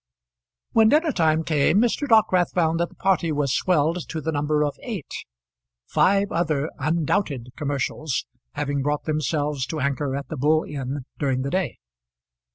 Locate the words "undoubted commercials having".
6.79-8.81